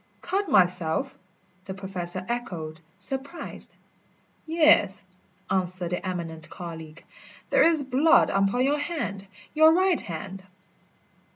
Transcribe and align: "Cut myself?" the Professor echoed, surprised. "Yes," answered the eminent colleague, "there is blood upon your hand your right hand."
"Cut 0.21 0.49
myself?" 0.49 1.15
the 1.65 1.75
Professor 1.75 2.25
echoed, 2.27 2.79
surprised. 2.97 3.69
"Yes," 4.47 5.03
answered 5.47 5.91
the 5.91 6.03
eminent 6.03 6.49
colleague, 6.49 7.05
"there 7.51 7.61
is 7.61 7.83
blood 7.83 8.31
upon 8.31 8.63
your 8.63 8.79
hand 8.79 9.27
your 9.53 9.71
right 9.71 10.01
hand." 10.01 10.41